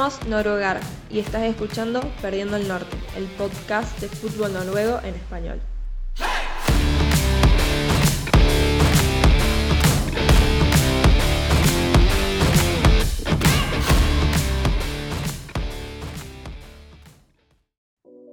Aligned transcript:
Somos 0.00 0.26
Noruegar 0.28 0.80
y 1.10 1.18
estás 1.18 1.42
escuchando 1.42 2.00
Perdiendo 2.22 2.56
el 2.56 2.66
Norte, 2.66 2.96
el 3.18 3.24
podcast 3.36 4.00
de 4.00 4.08
fútbol 4.08 4.54
noruego 4.54 4.98
en 5.04 5.14
español. 5.14 5.60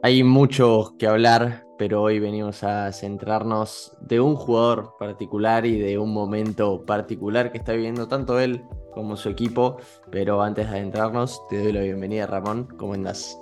Hay 0.04 0.24
mucho 0.24 0.96
que 0.98 1.06
hablar, 1.06 1.66
pero 1.78 2.02
hoy 2.02 2.20
venimos 2.20 2.64
a 2.64 2.94
centrarnos 2.94 3.92
de 4.00 4.22
un 4.22 4.38
jugador 4.38 4.94
particular 4.98 5.66
y 5.66 5.78
de 5.78 5.98
un 5.98 6.14
momento 6.14 6.86
particular 6.86 7.52
que 7.52 7.58
está 7.58 7.74
viviendo 7.74 8.08
tanto 8.08 8.40
él 8.40 8.64
como 8.98 9.16
su 9.16 9.30
equipo. 9.30 9.78
Pero 10.12 10.42
antes 10.42 10.70
de 10.70 10.78
adentrarnos, 10.78 11.48
te 11.50 11.62
doy 11.62 11.72
la 11.72 11.82
bienvenida, 11.82 12.28
Ramón. 12.28 12.68
¿Cómo 12.78 12.94
andas? 12.94 13.40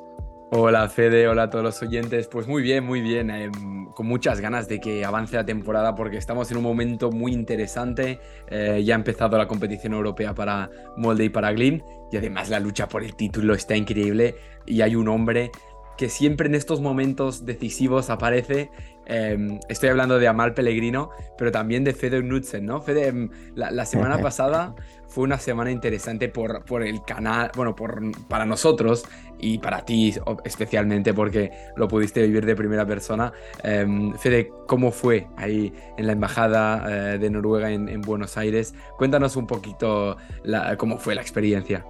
Hola 0.51 0.87
Fede, 0.89 1.27
hola 1.27 1.43
a 1.43 1.49
todos 1.49 1.63
los 1.63 1.81
oyentes. 1.81 2.27
Pues 2.27 2.47
muy 2.47 2.61
bien, 2.61 2.85
muy 2.85 3.01
bien. 3.01 3.31
Em, 3.31 3.85
con 3.93 4.05
muchas 4.05 4.41
ganas 4.41 4.67
de 4.67 4.79
que 4.79 5.03
avance 5.03 5.35
la 5.35 5.45
temporada 5.45 5.95
porque 5.95 6.17
estamos 6.17 6.51
en 6.51 6.57
un 6.57 6.63
momento 6.63 7.09
muy 7.09 7.33
interesante. 7.33 8.19
Eh, 8.47 8.83
ya 8.85 8.93
ha 8.93 8.97
empezado 8.97 9.37
la 9.37 9.47
competición 9.47 9.93
europea 9.93 10.35
para 10.35 10.69
Molde 10.97 11.25
y 11.25 11.29
para 11.29 11.51
Glim 11.51 11.81
y 12.11 12.17
además 12.17 12.49
la 12.49 12.59
lucha 12.59 12.87
por 12.87 13.03
el 13.03 13.15
título 13.15 13.55
está 13.55 13.75
increíble 13.75 14.35
y 14.65 14.81
hay 14.81 14.95
un 14.95 15.07
hombre 15.07 15.51
que 15.97 16.09
siempre 16.09 16.47
en 16.47 16.55
estos 16.55 16.81
momentos 16.81 17.45
decisivos 17.45 18.09
aparece. 18.09 18.69
Em, 19.05 19.59
estoy 19.69 19.89
hablando 19.89 20.19
de 20.19 20.27
Amal 20.27 20.53
Pellegrino, 20.53 21.09
pero 21.37 21.51
también 21.51 21.83
de 21.83 21.93
Fede 21.93 22.21
Knudsen, 22.21 22.65
¿no? 22.65 22.81
Fede, 22.81 23.07
em, 23.07 23.29
la, 23.55 23.85
semana 23.85 24.17
pasada 24.21 24.75
fue 25.07 25.23
una 25.23 25.37
semana 25.37 25.71
interesante 25.71 26.27
por, 26.29 26.65
por 26.65 26.83
el 26.83 27.03
canal, 27.03 27.51
bueno, 27.55 27.75
por, 27.75 28.01
para 28.27 28.45
nosotros 28.45 29.05
y 29.39 29.59
para 29.59 29.85
ti 29.85 30.13
especialmente 30.43 31.13
porque 31.13 31.51
lo 31.75 31.87
pudiste 31.87 32.21
vivir 32.23 32.45
de 32.45 32.55
primera 32.55 32.85
persona. 32.85 33.31
Em, 33.63 34.13
Fede, 34.15 34.51
¿cómo 34.67 34.91
fue 34.91 35.27
ahí 35.37 35.73
en 35.97 36.07
la 36.07 36.13
Embajada 36.13 37.13
eh, 37.13 37.17
de 37.17 37.29
Noruega 37.29 37.69
en, 37.71 38.01
Buenos 38.01 38.37
Aires? 38.37 38.73
Cuéntanos 38.97 39.35
un 39.35 39.47
poquito 39.47 40.17
cómo 40.77 40.97
fue 40.97 41.15
la 41.15 41.21
experiencia. 41.21 41.85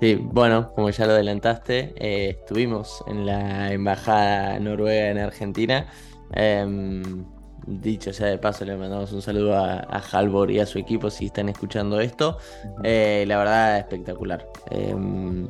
Sí, 0.00 0.14
bueno, 0.14 0.72
como 0.74 0.90
ya 0.90 1.06
lo 1.06 1.12
adelantaste, 1.12 1.94
eh, 1.96 2.36
estuvimos 2.38 3.02
en 3.06 3.24
la 3.24 3.72
embajada 3.72 4.58
noruega 4.60 5.10
en 5.10 5.18
Argentina. 5.18 5.86
Em, 6.32 7.24
dicho 7.66 8.12
sea 8.12 8.26
de 8.26 8.36
paso, 8.36 8.66
le 8.66 8.76
mandamos 8.76 9.12
un 9.12 9.22
saludo 9.22 9.56
a, 9.56 10.02
Halvor 10.12 10.50
y 10.50 10.60
a 10.60 10.66
su 10.66 10.78
equipo 10.78 11.08
si 11.08 11.26
están 11.26 11.48
escuchando 11.48 11.98
esto. 12.00 12.36
Eh, 12.84 13.24
la 13.26 13.38
verdad, 13.38 13.78
espectacular. 13.78 14.46
Em, 14.70 15.48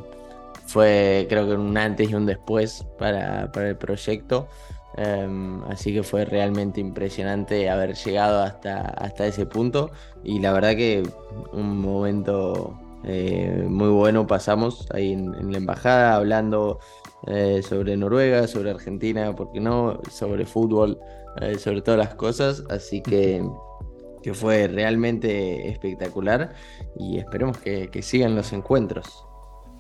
fue, 0.66 1.26
creo 1.28 1.46
que 1.48 1.54
un 1.54 1.76
antes 1.76 2.08
y 2.10 2.14
un 2.14 2.24
después 2.26 2.86
para, 2.98 3.50
para 3.50 3.70
el 3.70 3.76
proyecto. 3.76 4.48
Em, 4.96 5.62
así 5.64 5.92
que 5.92 6.02
fue 6.04 6.24
realmente 6.24 6.80
impresionante 6.80 7.68
haber 7.68 7.94
llegado 7.96 8.42
hasta, 8.42 8.80
hasta 8.80 9.26
ese 9.26 9.44
punto. 9.44 9.90
Y 10.22 10.38
la 10.38 10.52
verdad 10.52 10.76
que 10.76 11.02
un 11.52 11.78
momento 11.80 12.78
eh, 13.08 13.64
muy 13.68 13.88
bueno 13.88 14.26
pasamos 14.26 14.88
ahí 14.92 15.12
en, 15.12 15.52
la 15.52 15.58
embajada 15.58 16.16
hablando 16.16 16.80
eh, 17.28 17.62
sobre 17.62 17.96
Noruega, 17.96 18.48
sobre 18.48 18.70
Argentina, 18.70 19.34
¿por 19.34 19.52
qué 19.52 19.60
no? 19.60 20.00
Sobre 20.10 20.44
fútbol, 20.44 20.98
eh, 21.40 21.56
sobre 21.58 21.82
todas 21.82 21.98
las 21.98 22.16
cosas. 22.16 22.64
Así 22.68 23.00
que, 23.02 23.44
que 24.22 24.34
fue 24.34 24.66
realmente 24.66 25.68
espectacular 25.68 26.52
y 26.98 27.18
esperemos 27.18 27.58
que, 27.58 27.88
sigan 28.02 28.34
los 28.34 28.52
encuentros. 28.52 29.24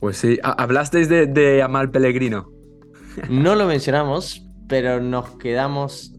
Pues 0.00 0.18
sí, 0.18 0.38
hablaste 0.42 1.06
de, 1.06 1.26
de 1.26 1.62
Amal 1.62 1.90
Pellegrino. 1.90 2.52
No 3.30 3.54
lo 3.54 3.66
mencionamos, 3.66 4.46
pero 4.68 5.00
nos 5.00 5.38
quedamos 5.38 6.12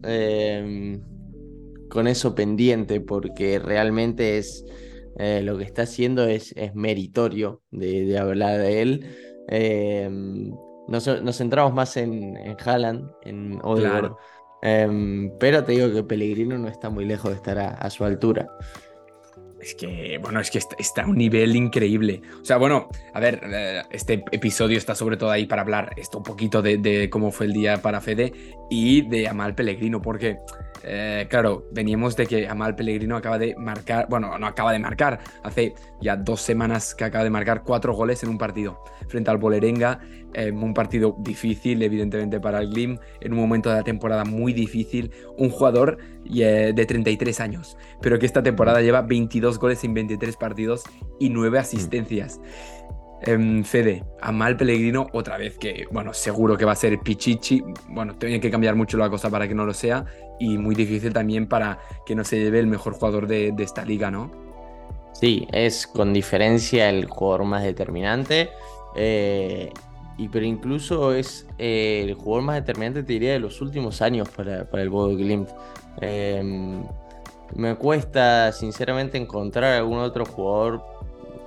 con 1.88 2.08
eso 2.08 2.34
pendiente 2.34 3.00
porque 3.00 3.60
realmente 3.60 4.38
es 4.38 4.64
eh, 5.18 5.42
lo 5.42 5.58
que 5.58 5.64
está 5.64 5.82
haciendo 5.82 6.24
es, 6.26 6.52
es 6.56 6.74
meritorio 6.74 7.62
de, 7.70 8.16
hablar 8.18 8.58
de 8.58 8.82
él. 8.82 9.16
Em, 9.48 10.54
nos, 10.86 11.04
centramos 11.36 11.74
más 11.74 11.96
en, 11.96 12.36
en 12.36 12.56
Haaland, 12.64 13.10
en 13.24 13.58
Odegaard. 13.62 14.12
Em, 14.62 15.30
pero 15.38 15.64
te 15.64 15.72
digo 15.72 15.92
que 15.92 16.02
Pellegrino 16.02 16.58
no 16.58 16.68
está 16.68 16.90
muy 16.90 17.04
lejos 17.04 17.30
de 17.30 17.36
estar 17.36 17.58
a, 17.58 17.90
su 17.90 18.04
altura. 18.04 18.48
Es 19.60 19.74
que, 19.74 20.18
bueno, 20.22 20.38
es 20.38 20.52
que 20.52 20.58
está, 20.58 21.02
a 21.02 21.06
un 21.06 21.16
nivel 21.16 21.56
increíble. 21.56 22.22
O 22.40 22.44
sea, 22.44 22.58
bueno, 22.58 22.88
a 23.12 23.18
ver, 23.18 23.40
eh, 23.42 23.82
este 23.90 24.24
episodio 24.30 24.78
está 24.78 24.94
sobre 24.94 25.16
todo 25.16 25.30
ahí 25.30 25.46
para 25.46 25.62
hablar 25.62 25.90
esto 25.96 26.18
un 26.18 26.24
poquito 26.24 26.62
de, 26.62 26.78
de 26.78 27.10
cómo 27.10 27.32
fue 27.32 27.46
el 27.46 27.52
día 27.52 27.82
para 27.82 28.00
Fede 28.00 28.32
y 28.70 29.02
de 29.08 29.26
Amal 29.26 29.56
Pellegrino, 29.56 30.00
porque 30.00 30.38
eh, 30.82 31.26
claro, 31.28 31.66
veníamos 31.72 32.16
de 32.16 32.26
que 32.26 32.48
Amal 32.48 32.74
Pellegrino 32.74 33.16
acaba 33.16 33.38
de 33.38 33.54
marcar, 33.56 34.06
bueno, 34.08 34.38
no 34.38 34.46
acaba 34.46 34.72
de 34.72 34.78
marcar, 34.78 35.18
hace 35.42 35.74
ya 36.00 36.16
dos 36.16 36.40
semanas 36.40 36.94
que 36.94 37.04
acaba 37.04 37.24
de 37.24 37.30
marcar 37.30 37.62
cuatro 37.62 37.94
goles 37.94 38.22
en 38.22 38.30
un 38.30 38.38
partido 38.38 38.82
frente 39.08 39.30
al 39.30 39.38
Bolerenga, 39.38 40.00
eh, 40.34 40.50
un 40.50 40.74
partido 40.74 41.16
difícil, 41.20 41.82
evidentemente, 41.82 42.40
para 42.40 42.60
el 42.60 42.70
Glim, 42.70 42.98
en 43.20 43.32
un 43.32 43.38
momento 43.38 43.70
de 43.70 43.76
la 43.76 43.82
temporada 43.82 44.24
muy 44.24 44.52
difícil, 44.52 45.10
un 45.36 45.50
jugador 45.50 45.98
eh, 46.30 46.72
de 46.74 46.86
33 46.86 47.40
años, 47.40 47.76
pero 48.00 48.18
que 48.18 48.26
esta 48.26 48.42
temporada 48.42 48.80
lleva 48.80 49.02
22 49.02 49.58
goles 49.58 49.82
en 49.84 49.94
23 49.94 50.36
partidos 50.36 50.84
y 51.18 51.30
9 51.30 51.58
asistencias. 51.58 52.40
Em, 53.20 53.64
Fede, 53.64 54.04
Amal 54.20 54.56
Pellegrino, 54.56 55.08
otra 55.12 55.36
vez 55.36 55.58
que, 55.58 55.86
bueno, 55.90 56.14
seguro 56.14 56.56
que 56.56 56.64
va 56.64 56.72
a 56.72 56.76
ser 56.76 57.00
Pichichi. 57.00 57.62
Bueno, 57.88 58.16
tiene 58.16 58.40
que 58.40 58.50
cambiar 58.50 58.76
mucho 58.76 58.96
la 58.96 59.10
cosa 59.10 59.28
para 59.28 59.48
que 59.48 59.54
no 59.54 59.64
lo 59.64 59.74
sea. 59.74 60.04
Y 60.38 60.56
muy 60.56 60.74
difícil 60.74 61.12
también 61.12 61.48
para 61.48 61.80
que 62.06 62.14
no 62.14 62.22
se 62.24 62.38
lleve 62.38 62.60
el 62.60 62.68
mejor 62.68 62.94
jugador 62.94 63.26
de, 63.26 63.52
esta 63.58 63.84
liga, 63.84 64.10
¿no? 64.10 64.30
Sí, 65.14 65.48
es 65.52 65.86
con 65.86 66.12
diferencia 66.12 66.88
el 66.88 67.06
jugador 67.06 67.44
más 67.44 67.64
determinante. 67.64 68.50
Eh, 68.94 69.72
y 70.16 70.28
pero 70.28 70.44
incluso 70.44 71.12
es 71.12 71.46
eh, 71.58 72.04
el 72.04 72.14
jugador 72.14 72.42
más 72.44 72.56
determinante, 72.56 73.02
te 73.02 73.12
diría, 73.12 73.32
de 73.32 73.40
los 73.40 73.60
últimos 73.60 74.00
años 74.00 74.28
para, 74.28 74.68
el 74.72 74.90
Bodo 74.90 75.16
Glimt. 75.16 75.48
Em, 76.00 76.84
me 77.56 77.74
cuesta, 77.74 78.52
sinceramente, 78.52 79.18
encontrar 79.18 79.74
algún 79.74 79.98
otro 79.98 80.24
jugador 80.24 80.97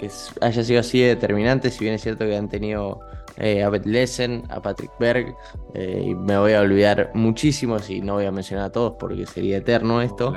que 0.02 0.10
haya 0.42 0.64
sido 0.64 0.80
así 0.80 1.00
determinante, 1.00 1.70
si 1.70 1.84
bien 1.86 1.94
es 1.94 2.02
cierto 2.02 2.26
que 2.26 2.36
han 2.36 2.50
tenido 2.50 3.00
eh, 3.38 3.64
a 3.64 3.70
Beth 3.70 3.86
Lesen, 3.86 4.44
a 4.50 4.62
Patrick 4.62 4.92
Berg, 5.00 5.36
eh, 5.76 6.06
y 6.08 6.16
me 6.16 6.38
voy 6.38 6.54
a 6.54 6.62
olvidar 6.62 7.12
muchísimos 7.14 7.90
y 7.90 8.02
no 8.02 8.16
voy 8.16 8.26
a 8.26 8.32
mencionar 8.32 8.66
a 8.66 8.72
todos 8.72 8.96
porque 9.00 9.26
sería 9.28 9.58
eterno 9.58 10.02
esto. 10.02 10.34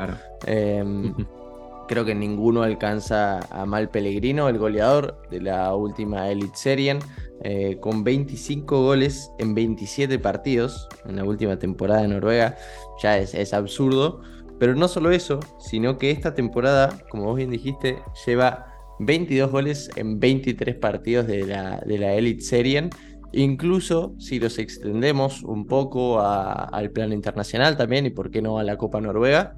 Em, 0.47 1.15
creo 1.89 2.05
que 2.05 2.15
ninguno 2.15 2.63
alcanza 2.63 3.41
a 3.51 3.65
Mal 3.65 3.89
Pellegrino, 3.89 4.49
el 4.49 4.59
goleador 4.59 5.21
de 5.31 5.41
la 5.41 5.75
última 5.75 6.29
Elite 6.29 6.57
Serien, 6.57 6.99
eh, 7.43 7.79
con 7.81 8.05
25 8.05 8.83
goles 8.83 9.31
en 9.39 9.55
27 9.55 10.19
partidos 10.19 10.89
en 11.07 11.17
la 11.17 11.25
última 11.25 11.59
temporada 11.59 12.03
de 12.03 12.09
Noruega. 12.09 12.57
Ya 13.03 13.19
es, 13.19 13.35
es 13.35 13.55
absurdo. 13.55 14.21
Pero 14.57 14.77
no 14.77 14.87
solo 14.87 15.11
eso, 15.11 15.41
sino 15.59 15.99
que 15.99 16.13
esta 16.13 16.33
temporada, 16.33 16.97
como 17.11 17.25
vos 17.25 17.37
bien 17.37 17.51
dijiste, 17.51 17.99
lleva 18.25 18.74
22 19.01 19.51
goles 19.51 19.91
en 19.97 20.21
23 20.21 20.77
partidos 20.77 21.27
de 21.27 21.47
la, 21.47 21.83
de 21.85 21.99
la 21.99 22.15
Elite 22.15 22.43
Serien. 22.43 22.91
Incluso 23.33 24.15
si 24.19 24.39
los 24.39 24.59
extendemos 24.59 25.43
un 25.43 25.67
poco 25.67 26.21
al 26.21 26.91
plano 26.93 27.15
internacional 27.15 27.77
también, 27.77 28.07
y 28.07 28.11
por 28.11 28.31
qué 28.31 28.41
no 28.41 28.59
a 28.59 28.63
la 28.63 28.77
Copa 28.77 29.01
Noruega, 29.01 29.57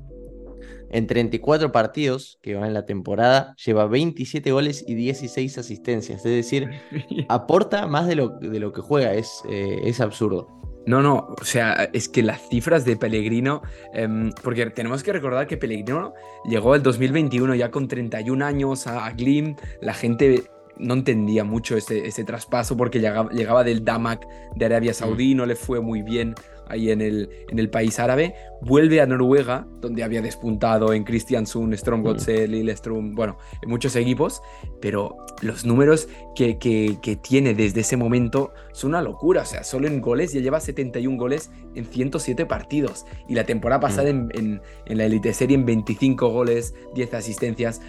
en 0.90 1.06
34 1.06 1.72
partidos 1.72 2.38
que 2.42 2.54
va 2.54 2.66
en 2.66 2.74
la 2.74 2.86
temporada, 2.86 3.54
lleva 3.64 3.86
27 3.86 4.50
goles 4.52 4.84
y 4.86 4.94
16 4.94 5.58
asistencias. 5.58 6.24
Es 6.24 6.32
decir, 6.32 6.70
aporta 7.28 7.86
más 7.86 8.06
de 8.06 8.16
lo, 8.16 8.30
de 8.38 8.60
lo 8.60 8.72
que 8.72 8.80
juega. 8.80 9.12
Es, 9.14 9.42
eh, 9.48 9.80
es 9.84 10.00
absurdo. 10.00 10.48
No, 10.86 11.02
no, 11.02 11.34
o 11.40 11.44
sea, 11.44 11.90
es 11.92 12.08
que 12.08 12.22
las 12.22 12.48
cifras 12.48 12.84
de 12.84 12.96
Pellegrino, 12.96 13.62
em, 13.92 14.30
porque 14.42 14.66
tenemos 14.66 15.02
que 15.02 15.12
recordar 15.12 15.48
que 15.48 15.56
Pellegrino 15.56 16.14
llegó 16.44 16.76
el 16.76 16.82
2021 16.84 17.56
ya 17.56 17.72
con 17.72 17.88
31 17.88 18.44
años 18.44 18.86
a, 18.86 19.10
Glim, 19.10 19.56
la 19.80 19.94
gente 19.94 20.44
no 20.78 20.94
entendía 20.94 21.44
mucho 21.44 21.76
ese, 21.76 22.06
ese 22.06 22.24
traspaso 22.24 22.76
porque 22.76 23.00
llegaba, 23.00 23.30
llegaba, 23.30 23.64
del 23.64 23.84
Damac 23.84 24.26
de 24.54 24.64
Arabia. 24.64 24.94
Saudí, 24.94 25.34
no 25.34 25.46
le 25.46 25.56
fue 25.56 25.80
muy 25.80 26.02
bien 26.02 26.34
ahí 26.68 26.90
en 26.90 27.00
el, 27.00 27.30
en 27.48 27.58
el 27.58 27.70
país 27.70 27.98
árabe, 27.98 28.34
vuelve 28.60 29.00
a 29.00 29.06
Noruega, 29.06 29.66
donde 29.80 30.02
había 30.02 30.20
despuntado 30.20 30.92
en 30.92 31.04
Kristiansund, 31.04 31.74
Strom 31.74 32.02
mm. 32.02 32.16
Lillestrøm, 32.48 33.14
bueno, 33.14 33.38
en 33.62 33.70
muchos 33.70 33.94
equipos, 33.96 34.42
pero 34.80 35.16
los 35.42 35.64
números 35.64 36.08
que, 36.34 36.58
que, 36.58 37.16
tiene 37.22 37.54
desde 37.54 37.80
ese 37.80 37.96
momento 37.96 38.52
son 38.72 38.90
una 38.90 39.02
locura, 39.02 39.42
o 39.42 39.44
sea, 39.44 39.64
solo 39.64 39.86
en 39.86 40.00
goles 40.00 40.32
ya 40.32 40.40
lleva 40.40 40.60
71 40.60 41.16
goles 41.16 41.50
en 41.74 41.84
107 41.84 42.46
partidos, 42.46 43.06
y 43.28 43.34
la 43.34 43.44
temporada 43.44 43.80
pasada 43.80 44.12
mm. 44.12 44.30
en, 44.34 44.60
en, 44.86 44.98
la 44.98 45.04
Elite 45.04 45.32
Serie 45.32 45.56
en 45.56 45.66
25 45.66 46.28
goles, 46.28 46.74
10 46.94 47.14
asistencias, 47.14 47.80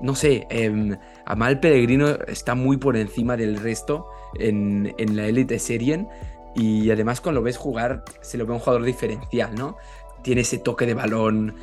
no 0.00 0.14
sé, 0.14 0.46
eh, 0.50 0.96
Amal 1.24 1.60
Pellegrino 1.60 2.08
está 2.26 2.54
muy 2.54 2.76
por 2.76 2.96
encima 2.96 3.36
del 3.36 3.56
resto 3.56 4.06
en, 4.38 4.94
en 4.98 5.16
la 5.16 5.26
Elite 5.26 5.58
Serien 5.58 6.08
y 6.54 6.90
además 6.90 7.20
cuando 7.20 7.40
lo 7.40 7.44
ves 7.44 7.56
jugar 7.56 8.04
se 8.20 8.38
lo 8.38 8.46
ve 8.46 8.52
un 8.52 8.58
jugador 8.58 8.84
diferencial, 8.84 9.54
¿no? 9.54 9.76
Tiene 10.22 10.40
ese 10.40 10.58
toque 10.58 10.86
de 10.86 10.94
balón, 10.94 11.54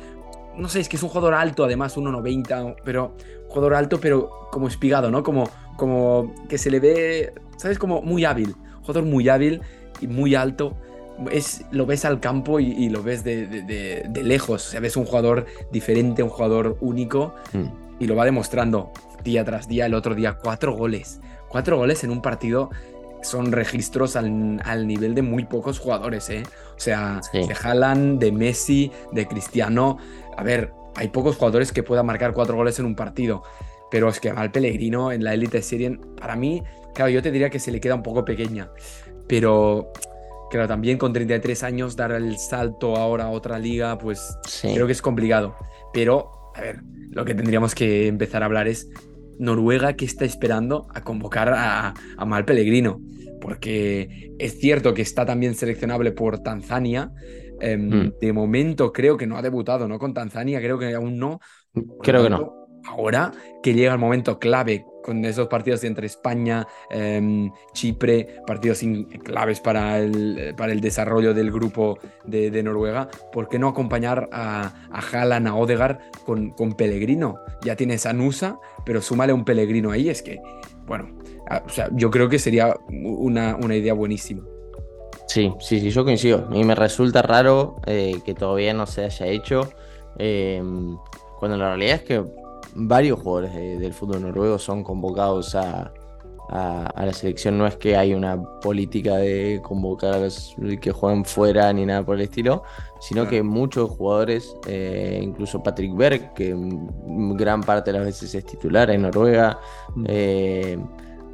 no 0.56 0.68
sé, 0.68 0.80
es 0.80 0.88
que 0.88 0.96
es 0.96 1.02
un 1.02 1.08
jugador 1.08 1.34
alto, 1.34 1.64
además 1.64 1.96
1.90, 1.96 2.76
pero 2.84 3.14
jugador 3.48 3.74
alto 3.74 4.00
pero 4.00 4.48
como 4.50 4.68
espigado, 4.68 5.10
¿no? 5.10 5.22
Como, 5.22 5.50
como 5.76 6.32
que 6.48 6.58
se 6.58 6.70
le 6.70 6.80
ve, 6.80 7.34
¿sabes? 7.56 7.78
Como 7.78 8.02
muy 8.02 8.24
hábil, 8.24 8.54
jugador 8.82 9.04
muy 9.04 9.28
hábil 9.28 9.60
y 10.00 10.06
muy 10.06 10.34
alto. 10.34 10.76
Es, 11.30 11.64
lo 11.70 11.86
ves 11.86 12.04
al 12.04 12.18
campo 12.18 12.58
y, 12.58 12.88
lo 12.88 13.02
ves 13.02 13.22
de, 13.22 13.46
de, 13.46 14.22
lejos, 14.24 14.66
o 14.66 14.70
sea, 14.70 14.80
ves 14.80 14.96
un 14.96 15.04
jugador 15.04 15.46
diferente, 15.70 16.24
un 16.24 16.28
jugador 16.28 16.76
único. 16.80 17.34
Mm 17.52 17.83
y 17.98 18.06
lo 18.06 18.16
va 18.16 18.24
demostrando 18.24 18.92
día 19.22 19.44
tras 19.44 19.68
día. 19.68 19.86
El 19.86 19.94
otro 19.94 20.14
día, 20.14 20.38
cuatro 20.42 20.72
goles. 20.72 21.20
Cuatro 21.48 21.76
goles 21.76 22.04
en 22.04 22.10
un 22.10 22.22
partido 22.22 22.70
son 23.22 23.52
registros 23.52 24.16
al, 24.16 24.86
nivel 24.86 25.14
de 25.14 25.22
muy 25.22 25.44
pocos 25.44 25.78
jugadores, 25.78 26.28
¿eh? 26.30 26.42
O 26.76 26.80
sea, 26.80 27.20
de 27.32 27.54
Haaland, 27.62 28.18
de 28.18 28.32
Messi, 28.32 28.92
de 29.12 29.26
Cristiano. 29.26 29.98
A 30.36 30.42
ver, 30.42 30.72
hay 30.94 31.08
pocos 31.08 31.36
jugadores 31.36 31.72
que 31.72 31.82
puedan 31.82 32.06
marcar 32.06 32.34
cuatro 32.34 32.56
goles 32.56 32.78
en 32.78 32.86
un 32.86 32.94
partido. 32.94 33.42
Pero 33.90 34.08
es 34.08 34.20
que 34.20 34.30
al 34.30 34.50
Pellegrino 34.50 35.12
en 35.12 35.24
la 35.24 35.34
Elite 35.34 35.62
Serie, 35.62 35.98
para 36.20 36.36
mí, 36.36 36.62
claro, 36.94 37.10
yo 37.10 37.22
te 37.22 37.30
diría 37.30 37.50
que 37.50 37.58
se 37.58 37.70
le 37.70 37.80
queda 37.80 37.94
un 37.94 38.02
poco 38.02 38.24
pequeña. 38.24 38.70
Pero, 39.28 39.92
claro, 40.50 40.68
también 40.68 40.98
con 40.98 41.12
33 41.12 41.62
años 41.62 41.96
dar 41.96 42.12
el 42.12 42.36
salto 42.38 42.96
ahora 42.96 43.24
a 43.24 43.30
otra 43.30 43.58
liga, 43.58 43.96
pues 43.98 44.36
creo 44.60 44.86
que 44.86 44.92
es 44.92 45.02
complicado. 45.02 45.56
Pero, 45.92 46.33
a 46.54 46.60
ver, 46.60 46.80
lo 47.10 47.24
que 47.24 47.34
tendríamos 47.34 47.74
que 47.74 48.06
empezar 48.06 48.42
a 48.42 48.46
hablar 48.46 48.68
es 48.68 48.88
Noruega 49.38 49.94
que 49.94 50.04
está 50.04 50.24
esperando 50.24 50.86
a 50.94 51.02
convocar 51.02 51.52
a, 51.54 51.94
Mal 52.24 52.44
Pellegrino, 52.44 53.00
porque 53.40 54.32
es 54.38 54.58
cierto 54.58 54.94
que 54.94 55.02
está 55.02 55.26
también 55.26 55.54
seleccionable 55.54 56.12
por 56.12 56.40
Tanzania. 56.40 57.10
Em, 57.60 57.88
hmm. 57.88 58.12
De 58.20 58.32
momento 58.32 58.92
creo 58.92 59.16
que 59.16 59.26
no 59.26 59.36
ha 59.36 59.42
debutado, 59.42 59.88
¿no? 59.88 59.98
Con 59.98 60.14
Tanzania, 60.14 60.60
creo 60.60 60.78
que 60.78 60.94
aún 60.94 61.18
no. 61.18 61.40
Creo 62.02 62.22
que 62.22 62.30
no 62.30 62.64
ahora 62.86 63.32
que 63.62 63.74
llega 63.74 63.92
el 63.92 63.98
momento 63.98 64.38
clave 64.38 64.84
con 65.04 65.22
esos 65.26 65.48
partidos 65.48 65.84
entre 65.84 66.06
España, 66.06 66.66
em, 66.88 67.52
Chipre, 67.74 68.40
partidos 68.46 68.80
claves 69.22 69.60
para 69.60 69.98
el, 69.98 70.54
para 70.56 70.72
el 70.72 70.80
desarrollo 70.80 71.34
del 71.34 71.52
grupo 71.52 71.98
de, 72.24 72.62
Noruega, 72.62 73.10
¿por 73.30 73.48
qué 73.48 73.58
no 73.58 73.68
acompañar 73.68 74.30
a, 74.32 74.72
a 74.90 75.00
Haaland, 75.00 75.48
a 75.48 75.54
Odegaard 75.56 75.98
con, 76.24 76.52
con 76.52 76.72
Pellegrino? 76.72 77.36
Ya 77.62 77.76
tienes 77.76 78.06
a 78.06 78.14
Nusa, 78.14 78.58
pero 78.86 79.02
súmale 79.02 79.34
un 79.34 79.44
Pellegrino 79.44 79.90
ahí, 79.90 80.08
es 80.08 80.22
que, 80.22 80.40
bueno, 80.86 81.10
o 81.66 81.68
sea, 81.68 81.90
yo 81.92 82.10
creo 82.10 82.30
que 82.30 82.38
sería 82.38 82.74
una, 82.88 83.56
una 83.56 83.76
idea 83.76 83.92
buenísima. 83.92 84.42
Sí, 85.26 85.52
sí, 85.60 85.80
sí, 85.80 85.90
yo 85.90 86.04
coincido. 86.04 86.46
Mí 86.48 86.64
me 86.64 86.74
resulta 86.74 87.20
raro 87.20 87.76
eh, 87.86 88.20
que 88.24 88.34
todavía 88.34 88.72
no 88.72 88.86
se 88.86 89.04
haya 89.04 89.26
hecho, 89.26 89.68
em, 90.18 90.96
cuando 91.38 91.58
la 91.58 91.68
realidad 91.68 91.96
es 91.96 92.02
que 92.02 92.43
varios 92.74 93.20
jugadores 93.20 93.54
del 93.54 93.92
fútbol 93.92 94.22
noruego 94.22 94.58
son 94.58 94.82
convocados 94.82 95.54
a, 95.54 95.92
la 96.50 97.12
selección. 97.12 97.58
No 97.58 97.66
es 97.66 97.76
que 97.76 97.96
hay 97.96 98.14
una 98.14 98.40
política 98.60 99.16
de 99.16 99.60
convocar 99.62 100.14
a 100.14 100.18
los 100.18 100.54
que 100.80 100.92
juegan 100.92 101.24
fuera 101.24 101.72
ni 101.72 101.86
nada 101.86 102.04
por 102.04 102.16
el 102.16 102.22
estilo, 102.22 102.62
sino 103.00 103.26
que 103.26 103.42
muchos 103.42 103.90
jugadores, 103.90 104.54
eh, 104.66 105.20
incluso 105.22 105.62
Patrick 105.62 105.96
Berg, 105.96 106.34
que 106.34 106.54
gran 107.34 107.62
parte 107.62 107.90
de 107.90 107.98
las 107.98 108.06
veces 108.06 108.34
es 108.34 108.44
titular 108.44 108.90
en 108.90 109.02
Noruega, 109.02 109.58
mm. 109.94 110.04
eh, 110.06 110.78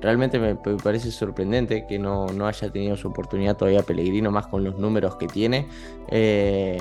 realmente 0.00 0.38
me, 0.38 0.54
parece 0.54 1.10
sorprendente 1.10 1.86
que 1.86 1.98
no, 1.98 2.26
haya 2.46 2.70
tenido 2.70 2.96
su 2.96 3.08
oportunidad 3.08 3.56
todavía 3.56 3.82
Pellegrino, 3.82 4.30
más 4.30 4.46
con 4.46 4.64
los 4.64 4.78
números 4.78 5.16
que 5.16 5.26
tiene. 5.26 5.68
Eh, 6.08 6.80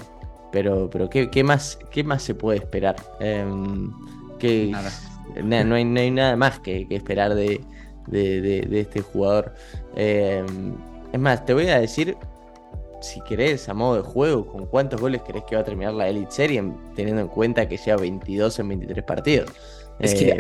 pero, 0.52 0.90
pero 0.90 1.10
¿qué, 1.10 1.44
más, 1.44 1.78
¿qué 1.92 2.04
más 2.04 2.24
se 2.24 2.34
puede 2.34 2.58
esperar? 2.58 2.96
Em, 3.20 3.92
que 4.40 4.74
no, 5.44 5.76
hay, 5.76 5.86
nada 5.86 6.36
más 6.36 6.60
que, 6.60 6.88
esperar 6.90 7.36
de, 7.36 7.62
este 8.12 9.02
jugador. 9.02 9.54
Eh, 9.96 10.44
es 11.12 11.20
más, 11.20 11.46
te 11.46 11.54
voy 11.54 11.68
a 11.68 11.80
decir, 11.80 12.18
si 13.02 13.22
querés, 13.22 13.70
a 13.70 13.74
modo 13.74 13.98
de 13.98 14.02
juego, 14.02 14.48
con 14.48 14.66
cuántos 14.66 15.00
goles 15.00 15.22
querés 15.22 15.44
que 15.44 15.56
va 15.56 15.62
a 15.62 15.66
terminar 15.66 15.94
la 15.94 16.08
Elite 16.08 16.32
Serie, 16.32 16.64
teniendo 16.96 17.22
en 17.22 17.28
cuenta 17.28 17.68
que 17.68 17.78
lleva 17.78 18.02
22 18.02 18.60
en 18.60 18.70
23 18.70 19.04
partidos. 19.04 19.52
Es 20.00 20.14
que, 20.16 20.30
eh, 20.30 20.38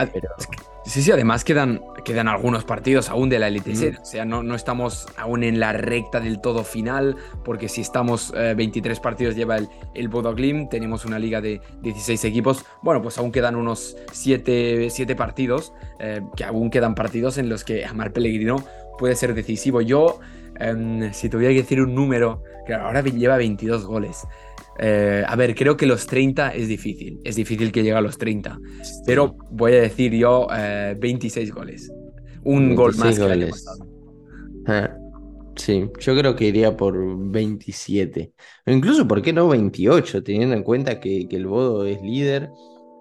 sí, 0.85 1.01
sí, 1.01 1.11
además 1.11 1.43
quedan, 1.43 1.81
quedan 2.05 2.29
algunos 2.29 2.63
partidos 2.63 3.09
aún 3.09 3.29
de 3.29 3.39
la 3.39 3.49
Elite. 3.49 3.97
O 4.01 4.05
sea, 4.05 4.23
no, 4.23 4.41
no 4.41 4.55
estamos 4.55 5.07
aún 5.17 5.43
en 5.43 5.59
la 5.59 5.73
recta 5.73 6.21
del 6.21 6.39
todo 6.39 6.63
final, 6.63 7.17
porque 7.43 7.67
si 7.67 7.81
estamos 7.81 8.31
23 8.31 8.97
eh, 8.97 9.01
partidos 9.01 9.35
lleva 9.35 9.57
el, 9.57 9.67
el 9.93 10.07
Bodo 10.07 10.33
tenemos 10.69 11.03
una 11.05 11.19
liga 11.19 11.41
de 11.41 11.61
16 11.81 12.23
equipos. 12.25 12.65
Bueno, 12.81 13.01
pues 13.01 13.17
aún 13.17 13.31
quedan 13.31 13.55
unos 13.55 13.97
7, 14.13 14.89
partidos, 15.17 15.73
eh, 15.99 16.21
que 16.37 16.45
aún 16.45 16.69
quedan 16.69 16.95
partidos 16.95 17.37
en 17.37 17.49
los 17.49 17.65
que 17.65 17.85
Amar 17.85 18.13
Pellegrino 18.13 18.63
puede 18.97 19.15
ser 19.15 19.33
decisivo. 19.33 19.81
Yo, 19.81 20.19
em, 20.59 21.11
si 21.11 21.27
tuviera 21.29 21.53
que 21.53 21.61
decir 21.61 21.81
un 21.81 21.93
número, 21.93 22.43
que 22.65 22.73
ahora 22.75 23.01
lleva 23.01 23.37
22 23.37 23.85
goles. 23.85 24.25
Eh, 24.81 25.23
a 25.27 25.35
ver, 25.35 25.55
creo 25.55 25.75
que 25.75 25.85
los 25.85 26.07
30 26.07 26.53
es 26.55 26.67
difícil. 26.67 27.19
Es 27.23 27.35
difícil 27.35 27.71
que 27.71 27.83
llegue 27.83 27.95
a 27.95 28.01
los 28.01 28.17
30. 28.17 28.59
Pero 29.05 29.35
voy 29.51 29.73
a 29.73 29.81
decir 29.81 30.13
yo 30.13 30.47
26 30.99 31.49
eh, 31.49 31.51
goles. 31.51 31.91
Un 32.43 32.75
gol 32.75 32.95
más 32.95 33.19
que 33.19 33.25
año 33.25 33.49
pasado. 33.49 33.85
Ah, 34.65 34.95
sí, 35.55 35.89
yo 35.99 36.15
creo 36.15 36.35
que 36.35 36.45
iría 36.45 36.77
por 36.77 36.95
27. 37.31 38.31
O 38.65 38.71
incluso, 38.71 39.07
¿por 39.07 39.21
qué 39.21 39.33
no 39.33 39.49
28? 39.49 40.23
Teniendo 40.23 40.55
en 40.55 40.63
cuenta 40.63 40.99
que, 40.99 41.27
el 41.29 41.47
Bodo 41.47 41.85
es 41.85 42.01
líder. 42.01 42.49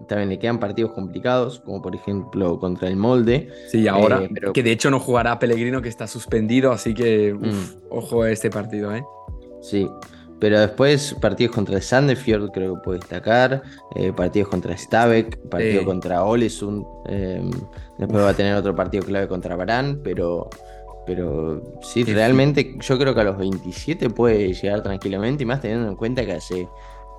También 0.09 0.29
le 0.29 0.39
quedan 0.39 0.61
partidos 0.61 0.93
complicados, 0.93 1.61
como 1.61 1.83
por 1.83 1.95
ejemplo 1.95 2.59
contra 2.59 2.89
el 2.89 2.97
Molde. 2.97 3.49
Sí, 3.69 3.89
ahora. 3.89 4.23
Eh, 4.23 4.53
que 4.55 4.63
de 4.63 4.73
hecho 4.73 4.91
no 4.91 5.01
jugará 5.01 5.39
Pellegrino, 5.39 5.83
que 5.83 5.89
está 5.89 6.07
suspendido, 6.07 6.71
así 6.71 6.95
que 6.95 7.35
mm. 7.35 7.89
ojo 7.91 8.23
a 8.23 8.31
este 8.31 8.49
partido, 8.49 8.95
¿eh? 8.95 9.05
Sí. 9.61 9.89
Pero 10.41 10.61
después 10.61 11.17
partidos 11.21 11.55
contra 11.55 11.81
Sandefjord 11.81 12.51
creo 12.53 12.75
que 12.75 12.81
puede 12.83 12.99
destacar, 13.01 13.63
eh, 13.97 14.13
partidos 14.13 14.49
contra 14.49 14.77
Stabek, 14.77 15.37
partido 15.49 15.85
contra 15.85 16.25
Olesund, 16.25 16.85
em, 17.07 17.51
después 17.99 18.25
va 18.25 18.31
a 18.31 18.35
tener 18.35 18.55
otro 18.55 18.75
partido 18.75 19.05
clave 19.05 19.27
contra 19.27 19.57
Barán, 19.57 20.01
pero, 20.05 20.49
pero 21.07 21.61
sí, 21.83 22.05
realmente 22.05 22.77
yo 22.81 22.99
creo 22.99 23.15
que 23.15 23.21
a 23.21 23.25
los 23.25 23.39
27 23.39 24.11
puede 24.11 24.53
llegar 24.55 24.83
tranquilamente 24.83 25.43
y 25.43 25.47
más 25.47 25.61
teniendo 25.61 25.89
en 25.89 25.97
cuenta 25.97 26.25
que 26.25 26.33
hace 26.33 26.69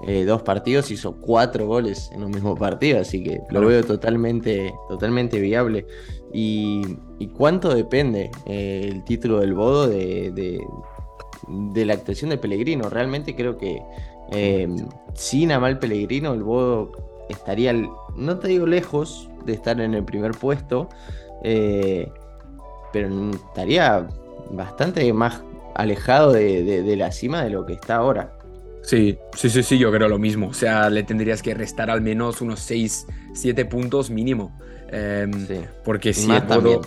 eh, 0.08 0.24
dos 0.24 0.42
partidos 0.44 0.90
hizo 0.92 1.20
cuatro 1.20 1.68
goles 1.68 2.10
en 2.14 2.24
un 2.24 2.32
mismo 2.32 2.56
partido, 2.56 3.02
así 3.02 3.22
que 3.22 3.42
lo 3.50 3.60
veo 3.60 3.84
totalmente, 3.84 4.74
totalmente 4.88 5.42
viable. 5.42 5.86
¿Y, 6.32 6.98
cuánto 7.34 7.74
depende 7.74 8.32
eh, 8.46 8.90
el 8.92 9.04
título 9.04 9.40
del 9.40 9.54
Bodo 9.54 9.88
de 9.88 10.32
de 10.32 10.60
la 11.48 11.94
actuación 11.94 12.30
de 12.30 12.38
Pellegrino. 12.38 12.90
Realmente 12.90 13.36
creo 13.36 13.58
que 13.58 13.82
eh, 14.32 14.68
sin 15.14 15.52
Amal 15.52 15.80
Pellegrino 15.80 16.34
el 16.34 16.44
Bodo 16.44 16.92
estaría, 17.30 17.74
no 17.74 18.40
te 18.40 18.48
digo 18.48 18.66
lejos 18.66 19.30
de 19.46 19.54
estar 19.54 19.80
en 19.80 19.94
el 19.94 20.04
primer 20.04 20.32
puesto, 20.32 20.90
eh, 21.44 22.12
pero 22.92 23.32
estaría 23.32 24.08
bastante 24.52 25.12
más 25.14 25.42
alejado 25.76 26.34
de, 26.34 26.96
la 26.98 27.12
cima 27.12 27.44
de 27.44 27.50
lo 27.52 27.66
que 27.66 27.74
está 27.74 27.96
ahora. 27.96 28.34
Sí, 28.82 29.18
sí, 29.36 29.50
sí, 29.50 29.62
sí, 29.62 29.78
yo 29.78 29.92
creo 29.92 30.08
lo 30.08 30.20
mismo. 30.20 30.48
O 30.48 30.54
sea, 30.54 30.90
le 30.90 31.04
tendrías 31.04 31.42
que 31.42 31.54
restar 31.54 31.90
al 31.90 32.02
menos 32.02 32.42
unos 32.42 32.60
6, 32.62 33.08
7 33.34 33.66
puntos 33.66 34.10
mínimo. 34.10 34.58
Em, 34.92 35.32
porque 35.84 36.14
si 36.14 36.32
el 36.32 36.42
Bodo, 36.42 36.82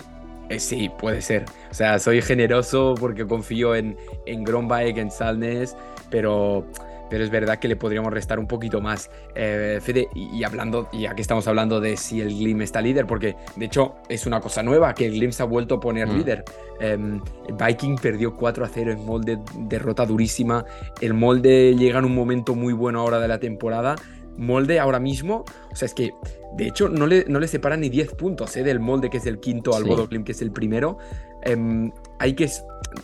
eh, 0.55 0.59
sí, 0.59 0.89
puede 0.89 1.21
ser. 1.21 1.45
O 1.71 1.73
sea, 1.73 1.99
soy 1.99 2.21
generoso 2.21 2.95
porque 2.99 3.25
confío 3.25 3.75
en, 3.75 3.97
en 4.25 4.43
Gronbike, 4.43 4.97
en 4.97 5.11
Salnes, 5.11 5.75
pero, 6.09 6.65
pero 7.09 7.23
es 7.23 7.29
verdad 7.29 7.59
que 7.59 7.67
le 7.67 7.75
podríamos 7.75 8.13
restar 8.13 8.39
un 8.39 8.47
poquito 8.47 8.81
más. 8.81 9.09
Eh, 9.35 9.79
Fede, 9.81 10.07
y, 10.13 10.43
hablando, 10.43 10.89
ya 10.91 11.15
que 11.15 11.21
estamos 11.21 11.47
hablando 11.47 11.79
de 11.79 11.97
si 11.97 12.21
el 12.21 12.29
Glim 12.29 12.61
está 12.61 12.81
líder, 12.81 13.05
porque 13.05 13.35
de 13.55 13.65
hecho 13.65 13.95
es 14.09 14.25
una 14.25 14.39
cosa 14.39 14.63
nueva 14.63 14.93
que 14.93 15.05
el 15.05 15.13
Glim 15.13 15.31
se 15.31 15.43
ha 15.43 15.45
vuelto 15.45 15.75
a 15.75 15.79
poner 15.79 16.07
mm. 16.07 16.17
líder. 16.17 16.43
Em, 16.79 17.21
Viking 17.57 17.97
perdió 17.97 18.35
4 18.35 18.65
a 18.65 18.67
0 18.67 18.91
en 18.91 19.05
molde, 19.05 19.39
derrota 19.57 20.05
durísima. 20.05 20.65
El 21.01 21.13
molde 21.13 21.75
llega 21.75 21.99
en 21.99 22.05
un 22.05 22.15
momento 22.15 22.55
muy 22.55 22.73
bueno 22.73 22.99
ahora 22.99 23.19
de 23.19 23.27
la 23.27 23.39
temporada. 23.39 23.95
Molde 24.37 24.79
ahora 24.79 24.99
mismo, 24.99 25.45
o 25.71 25.75
sea, 25.75 25.85
es 25.85 25.93
que 25.93 26.13
de 26.57 26.67
hecho 26.67 26.89
no 26.89 27.07
le, 27.07 27.25
no 27.27 27.39
le 27.39 27.47
separan 27.47 27.81
ni 27.81 27.89
10 27.89 28.13
puntos 28.15 28.55
¿eh? 28.57 28.63
del 28.63 28.79
molde 28.79 29.09
que 29.09 29.17
es 29.17 29.25
el 29.25 29.39
quinto 29.39 29.75
al 29.75 29.83
Bodo 29.83 30.07
que 30.07 30.31
es 30.31 30.41
el 30.41 30.51
primero. 30.51 30.97
Em, 31.43 31.91
hay 32.19 32.33
que. 32.33 32.45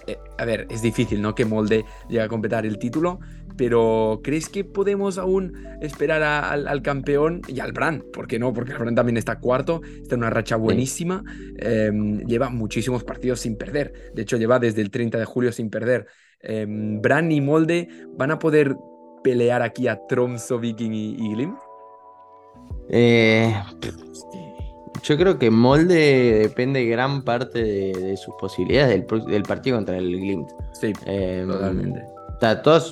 Eh, 0.08 0.18
a 0.38 0.46
ver, 0.46 0.68
es 0.70 0.82
difícil, 0.82 1.22
¿no? 1.22 1.36
Que 1.36 1.46
Molde 1.46 1.84
llegue 2.08 2.22
a 2.22 2.28
completar 2.28 2.66
el 2.66 2.78
título, 2.78 3.20
pero 3.58 4.22
¿crees 4.24 4.48
que 4.48 4.64
podemos 4.64 5.18
aún 5.18 5.54
esperar 5.82 6.24
al, 6.24 6.82
campeón 6.82 7.42
y 7.48 7.60
al 7.60 7.74
Brand? 7.74 8.04
¿Por 8.12 8.28
qué 8.28 8.40
no? 8.40 8.54
Porque 8.54 8.72
el 8.72 8.78
Brand 8.78 8.96
también 8.96 9.18
está 9.18 9.40
cuarto, 9.40 9.82
está 10.02 10.16
en 10.16 10.22
una 10.22 10.30
racha 10.30 10.56
buenísima, 10.56 11.24
em, 11.58 12.20
lleva 12.26 12.50
muchísimos 12.50 13.04
partidos 13.04 13.42
sin 13.42 13.58
perder. 13.58 14.12
De 14.14 14.22
hecho, 14.22 14.38
lleva 14.38 14.60
desde 14.60 14.82
el 14.82 14.92
30 14.92 15.18
de 15.18 15.26
julio 15.26 15.52
sin 15.52 15.70
perder. 15.70 16.08
Eh, 16.42 16.66
Brand 16.68 17.32
y 17.32 17.42
Molde 17.42 17.90
van 18.16 18.32
a 18.32 18.40
poder 18.40 18.76
pelear 19.24 19.62
aquí 19.62 19.88
a 19.88 20.06
Tromso, 20.08 20.60
Viking 20.60 20.92
y, 20.92 21.16
y 21.18 21.34
Glim. 21.34 21.56
Eh, 22.90 23.54
yo 25.04 25.18
creo 25.18 25.38
que 25.38 25.52
Molde 25.52 26.40
depende 26.40 26.86
gran 26.86 27.24
parte 27.24 27.64
de, 27.64 28.18
sus 28.18 28.34
posibilidades 28.36 29.06
del, 29.08 29.44
partido 29.44 29.78
contra 29.78 29.98
el 29.98 30.20
Glimt. 30.20 30.50
Sí, 30.74 30.94
em, 31.06 31.48
totalmente. 31.48 32.04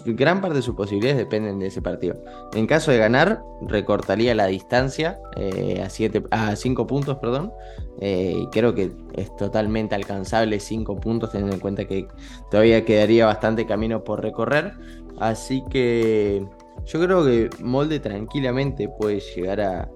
gran 0.05 0.41
parte 0.41 0.57
de 0.57 0.61
sus 0.61 0.75
posibilidades 0.75 1.17
dependen 1.17 1.59
de 1.59 1.67
ese 1.67 1.81
partido. 1.81 2.15
En 2.53 2.67
caso 2.67 2.91
de 2.91 2.97
ganar, 2.97 3.41
recortaría 3.61 4.35
la 4.35 4.47
distancia 4.47 5.19
eh, 5.35 5.81
a, 5.83 5.89
siete, 5.89 6.23
a 6.31 6.55
cinco 6.55 6.87
puntos, 6.87 7.17
perdón. 7.17 7.51
Eh, 7.99 8.45
creo 8.51 8.75
que 8.75 8.91
es 9.15 9.35
totalmente 9.35 9.95
alcanzable 9.95 10.59
cinco 10.59 10.99
puntos, 10.99 11.31
teniendo 11.31 11.55
en 11.55 11.59
cuenta 11.59 11.85
que 11.85 12.07
todavía 12.51 12.85
quedaría 12.85 13.25
bastante 13.25 13.65
camino 13.65 14.03
por 14.03 14.21
recorrer. 14.21 14.73
Así 15.19 15.63
que 15.69 16.45
yo 16.85 17.01
creo 17.01 17.25
que 17.25 17.49
Molde 17.61 17.99
tranquilamente 17.99 18.89
puede 18.89 19.19
llegar 19.19 19.61
a 19.61 19.89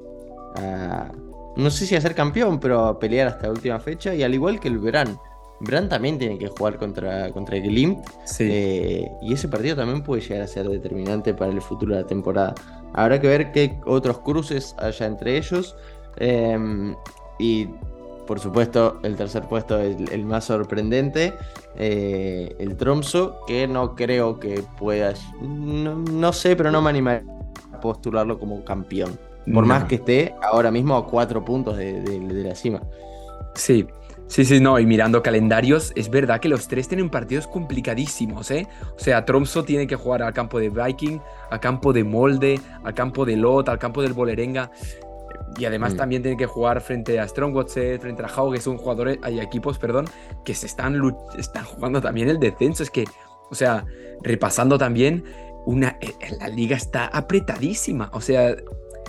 no 1.56 1.70
sé 1.70 1.86
si 1.86 1.96
a 1.96 2.02
ser 2.02 2.16
campeón, 2.16 2.60
pero 2.60 2.86
a 2.86 3.00
pelear 3.00 3.28
hasta 3.28 3.48
la 3.48 3.54
última 3.54 3.80
fecha. 3.80 4.16
Y 4.16 4.24
al 4.24 4.34
igual 4.34 4.60
que 4.60 4.68
el 4.68 4.78
Bran. 4.78 5.20
Bran 5.60 5.90
también 5.90 6.18
tiene 6.18 6.40
que 6.40 6.48
jugar 6.48 6.78
contra, 6.78 7.30
contra 7.32 7.58
el 7.58 7.64
Glimt. 7.64 8.00
Eh, 8.40 9.08
y 9.22 9.34
ese 9.34 9.48
partido 9.48 9.76
también 9.76 10.02
puede 10.02 10.22
llegar 10.22 10.42
a 10.42 10.48
ser 10.48 10.68
determinante 10.68 11.34
para 11.34 11.52
el 11.52 11.62
futuro 11.62 11.96
de 11.96 12.02
la 12.02 12.08
temporada. 12.08 12.56
Habrá 12.94 13.20
que 13.20 13.28
ver 13.28 13.52
qué 13.52 13.80
otros 13.86 14.20
cruces 14.20 14.76
haya 14.80 15.06
entre 15.06 15.38
ellos. 15.38 15.76
Em, 16.18 16.96
y 17.38 17.70
por 18.28 18.40
supuesto, 18.40 19.00
el 19.04 19.16
tercer 19.16 19.44
puesto 19.48 19.80
es 19.80 19.98
el, 20.12 20.26
más 20.26 20.46
sorprendente. 20.46 21.34
Eh, 21.76 22.56
el 22.60 22.78
Tromso, 22.78 23.40
que 23.48 23.68
no 23.68 23.96
creo 23.96 24.40
que 24.40 24.64
pueda. 24.78 25.14
No, 25.42 25.96
no 25.96 26.34
sé, 26.34 26.56
pero 26.56 26.72
no 26.72 26.82
me 26.82 26.90
animaría 26.90 27.24
a 27.74 27.80
postularlo 27.80 28.40
como 28.40 28.64
campeón. 28.64 29.18
Por 29.52 29.66
más 29.66 29.86
que 29.86 29.96
esté 29.96 30.36
ahora 30.42 30.72
mismo 30.72 30.96
a 30.96 31.08
cuatro 31.08 31.44
puntos 31.44 31.78
de, 31.78 32.20
la 32.46 32.56
cima. 32.56 32.82
Sí, 33.56 33.88
Sí, 34.28 34.46
sí, 34.46 34.62
no, 34.62 34.80
y 34.80 34.86
mirando 34.86 35.22
calendarios, 35.22 35.92
es 35.94 36.10
verdad 36.10 36.40
que 36.40 36.48
los 36.48 36.70
tres 36.70 36.88
tienen 36.88 37.10
partidos 37.10 37.48
complicadísimos, 37.48 38.50
¿eh? 38.50 38.66
O 38.96 38.98
sea, 38.98 39.26
Tromso 39.26 39.66
tiene 39.66 39.88
que 39.88 39.98
jugar 39.98 40.24
al 40.24 40.32
campo 40.32 40.58
de 40.58 40.70
Viking, 40.70 41.20
al 41.50 41.60
campo 41.60 41.92
de 41.92 42.06
Molde, 42.06 42.58
al 42.86 42.94
campo 42.94 43.26
de 43.26 43.36
Lot, 43.36 43.68
al 43.68 43.78
campo 43.78 44.02
del 44.02 44.14
Bolerenga. 44.14 44.72
Y 45.58 45.66
además 45.66 45.94
mm. 45.94 45.98
también 45.98 46.22
tiene 46.22 46.38
que 46.38 46.46
jugar 46.46 46.82
frente 46.82 47.20
a 47.20 47.28
Strongwatset, 47.28 48.02
frente 48.02 48.24
a 48.24 48.28
Hau, 48.28 48.52
que 48.52 48.62
son 48.62 48.78
jugadores, 48.78 49.20
hay 49.22 49.40
equipos, 49.40 49.78
perdón, 49.78 50.06
que 50.46 50.54
se 50.54 50.66
están, 50.66 51.00
están 51.38 51.66
jugando 51.66 52.02
también 52.02 52.30
el 52.30 52.40
descenso. 52.40 52.84
Es 52.84 52.90
que, 52.90 53.06
o 53.50 53.56
sea, 53.56 53.86
repasando 54.22 54.78
también, 54.78 55.24
una, 55.66 55.98
eh, 56.02 56.14
la 56.40 56.48
liga 56.48 56.76
está 56.76 57.06
apretadísima. 57.08 58.10
O 58.14 58.22
sea, 58.22 58.56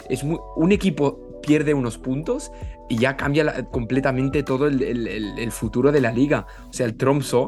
es 0.09 0.23
un 0.23 0.73
equipo 0.73 1.33
pierde 1.43 1.75
unos 1.75 1.99
puntos 1.99 2.53
y 2.89 2.97
ya 2.97 3.17
cambia 3.17 3.65
completamente 3.71 4.43
todo 4.43 4.67
el, 4.67 5.53
futuro 5.53 5.93
de 5.93 6.01
la 6.01 6.13
liga. 6.13 6.47
O 6.69 6.73
sea, 6.73 6.87
el 6.87 6.97
Tromso 6.97 7.47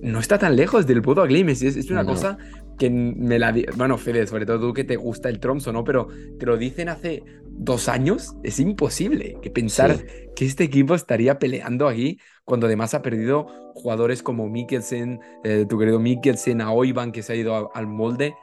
no 0.00 0.20
está 0.20 0.38
tan 0.38 0.54
lejos 0.56 0.86
del 0.86 1.00
Bodo 1.00 1.24
Glimes. 1.24 1.62
Es, 1.62 1.76
es 1.76 1.90
una 1.90 2.04
cosa 2.04 2.38
que 2.78 2.90
me 2.90 3.38
la... 3.38 3.54
Bueno, 3.76 3.98
Fede, 3.98 4.26
sobre 4.26 4.46
todo 4.46 4.60
tú 4.60 4.72
que 4.72 4.84
te 4.84 4.96
gusta 4.96 5.28
el 5.28 5.40
Tromso, 5.40 5.72
¿no? 5.72 5.84
Pero 5.84 6.08
te 6.38 6.46
lo 6.46 6.56
dicen 6.56 6.88
hace 6.88 7.22
dos 7.44 7.88
años. 7.88 8.36
Es 8.42 8.60
imposible 8.60 9.38
que 9.42 9.50
pensar 9.50 10.04
que 10.34 10.44
este 10.44 10.64
equipo 10.64 10.94
estaría 10.94 11.38
peleando 11.38 11.88
aquí 11.88 12.18
cuando 12.44 12.66
además 12.66 12.94
ha 12.94 13.02
perdido 13.02 13.72
jugadores 13.74 14.22
como 14.22 14.48
Mikkelsen, 14.48 15.20
eh, 15.44 15.66
tu 15.68 15.78
querido 15.78 15.98
Mikkelsen, 15.98 16.60
a 16.60 16.70
Oivan 16.70 17.12
que 17.12 17.22
se 17.22 17.32
ha 17.32 17.36
ido 17.36 17.74
al 17.74 17.86
molde 17.86 18.34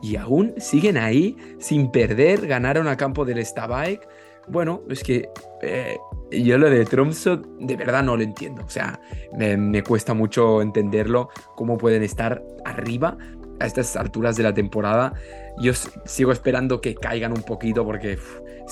y 0.00 0.16
aún 0.16 0.54
siguen 0.58 0.96
ahí 0.96 1.36
sin 1.58 1.90
perder, 1.90 2.46
ganaron 2.46 2.88
a 2.88 2.96
campo 2.96 3.24
del 3.24 3.44
Stabike. 3.44 4.06
Bueno, 4.48 4.82
es 4.88 5.04
que 5.04 5.28
eh, 5.62 5.96
yo 6.32 6.58
lo 6.58 6.68
de 6.68 6.84
Tromso 6.84 7.36
de 7.36 7.76
verdad 7.76 8.02
no 8.02 8.16
lo 8.16 8.22
entiendo. 8.22 8.64
O 8.64 8.68
sea, 8.68 9.00
me, 9.36 9.82
cuesta 9.82 10.14
mucho 10.14 10.60
entenderlo, 10.60 11.28
cómo 11.54 11.78
pueden 11.78 12.02
estar 12.02 12.42
arriba 12.64 13.16
a 13.62 13.66
estas 13.66 13.96
alturas 13.96 14.36
de 14.36 14.42
la 14.42 14.52
temporada. 14.52 15.14
Yo 15.58 15.72
sigo 16.04 16.32
esperando 16.32 16.80
que 16.80 16.94
caigan 16.94 17.32
un 17.32 17.42
poquito 17.42 17.84
porque 17.84 18.18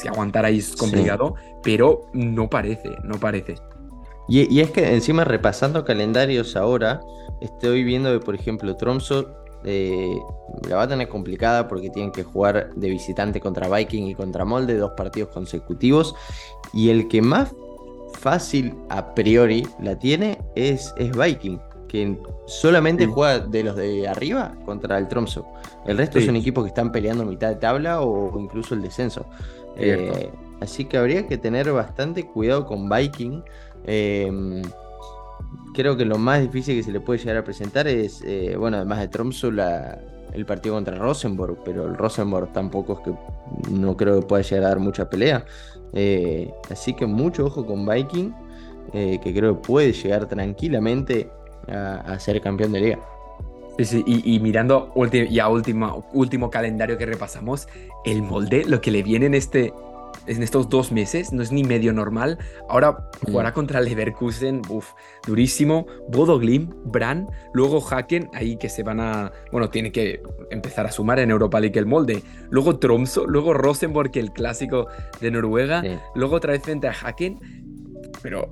que 0.03 0.09
aguantar 0.09 0.45
ahí 0.45 0.59
es 0.59 0.77
complicado, 0.77 1.35
pero 1.63 2.07
no 2.13 2.49
parece, 2.49 2.91
no 3.05 3.19
parece. 3.19 3.57
Y, 4.29 4.53
y, 4.55 4.61
es 4.61 4.71
que 4.71 4.95
encima 4.95 5.25
repasando 5.25 5.85
calendarios 5.85 6.57
ahora, 6.57 7.01
estoy 7.41 7.83
viendo 7.83 8.13
que, 8.13 8.25
por 8.25 8.35
ejemplo, 8.35 8.77
Tromso 8.77 9.41
eh, 9.65 10.19
la 10.69 10.77
va 10.77 10.83
a 10.83 10.89
tener 10.89 11.09
complicada 11.09 11.69
porque 11.69 11.91
tienen 11.91 12.13
que 12.13 12.23
jugar 12.23 12.73
de 12.75 12.89
visitante 12.89 13.41
contra 13.41 13.69
Viking 13.69 14.05
y 14.05 14.15
contra 14.15 14.45
Molde, 14.45 14.77
dos 14.77 14.93
partidos 14.97 15.31
consecutivos. 15.31 16.15
Y 16.73 16.91
el 16.91 17.09
que 17.09 17.23
más 17.23 17.53
fácil 18.19 18.75
a 18.89 19.15
priori 19.15 19.67
la 19.81 19.99
tiene 19.99 20.39
es, 20.55 20.95
es 20.97 21.17
Viking, 21.17 21.59
que 21.91 22.17
solamente 22.47 23.05
juega 23.07 23.41
de 23.41 23.65
los 23.65 23.75
de 23.75 24.07
arriba 24.07 24.55
contra 24.65 24.97
el 24.97 25.09
Tromso. 25.09 25.45
El 25.87 25.99
resto 25.99 26.21
son 26.21 26.37
equipos 26.37 26.63
que 26.63 26.69
están 26.69 26.93
peleando 26.93 27.25
mitad 27.25 27.49
de 27.49 27.57
tabla 27.57 28.01
o 28.01 28.39
incluso 28.39 28.75
el 28.75 28.83
descenso. 28.83 29.27
Eh, 29.77 30.31
así 30.61 30.85
que 30.85 30.99
habría 30.99 31.27
que 31.27 31.37
tener 31.37 31.73
bastante 31.73 32.27
cuidado 32.27 32.65
con 32.65 32.89
Viking. 32.89 33.43
Eh, 33.87 34.63
creo 35.75 35.97
que 35.97 36.05
lo 36.05 36.17
más 36.17 36.43
difícil 36.43 36.77
que 36.77 36.85
se 36.85 36.93
le 36.93 37.01
puede 37.01 37.19
llegar 37.19 37.39
a 37.39 37.45
presentar 37.45 37.89
es, 37.89 38.23
eh, 38.25 38.55
bueno, 38.57 38.77
además 38.77 39.01
de 39.01 39.09
Tromso, 39.09 39.49
el 39.49 40.47
partido 40.47 40.77
contra 40.77 40.97
Rosenborg, 40.97 41.59
pero 41.65 41.89
el 41.89 41.97
Rosenborg 41.97 42.53
tampoco 42.53 42.93
es 42.93 42.99
que 43.01 43.71
no 43.73 43.97
creo 43.97 44.21
que 44.21 44.27
pueda 44.27 44.43
llegar 44.45 44.65
a 44.65 44.69
dar 44.69 44.79
mucha 44.79 45.11
pelea. 45.11 45.45
Eh, 45.93 46.53
así 46.71 46.95
que 46.95 47.07
mucho 47.07 47.47
ojo 47.47 47.67
con 47.67 47.85
Viking, 47.85 48.33
eh, 48.93 49.19
que 49.21 49.35
creo 49.35 49.61
que 49.61 49.67
puede 49.67 49.93
llegar 49.93 50.27
tranquilamente 50.27 51.31
a, 51.69 52.19
ser 52.19 52.41
campeón 52.41 52.73
de 52.73 52.81
liga. 52.81 52.99
Sí, 53.79 53.85
sí, 53.85 54.05
y, 54.07 54.41
mirando 54.41 54.93
ya 55.31 55.49
último, 55.49 56.07
último 56.13 56.51
calendario 56.51 56.99
que 56.99 57.07
repasamos, 57.07 57.67
el 58.05 58.23
molde, 58.23 58.65
lo 58.67 58.81
que 58.81 58.91
le 58.91 59.03
viene 59.03 59.27
en 59.27 59.35
este, 59.35 59.73
en 60.27 60.43
estos 60.43 60.69
dos 60.69 60.93
meses, 60.93 61.33
no 61.33 61.43
es 61.43 61.51
ni 61.51 61.65
medio 61.65 61.93
normal. 61.93 62.39
Ahora 62.69 63.09
jugará 63.25 63.51
mm. 63.51 63.55
contra 63.55 63.81
Leverkusen, 63.81 64.63
uff, 64.69 64.91
durísimo. 65.27 65.87
Bodo 66.09 66.39
Glim, 66.39 66.71
Bran, 66.85 67.29
luego 67.53 67.81
Haken, 67.81 68.31
ahí 68.35 68.57
que 68.57 68.69
se 68.69 68.83
van 68.83 69.01
a. 69.01 69.33
Bueno, 69.51 69.71
tiene 69.71 69.93
que 69.93 70.23
empezar 70.51 70.87
a 70.87 70.93
sumar 70.93 71.19
en 71.19 71.31
Europa 71.31 71.59
League 71.61 71.79
el 71.79 71.87
molde. 71.87 72.23
Luego 72.51 72.79
Tromso, 72.79 73.27
luego 73.27 73.55
Rosenborg, 73.55 74.11
el 74.15 74.33
clásico 74.33 74.89
de 75.21 75.31
Noruega. 75.31 75.83
Luego 76.15 76.37
otra 76.37 76.53
vez 76.53 76.63
frente 76.63 76.89
a 76.89 76.93
Haken. 76.93 77.70
Pero 78.23 78.49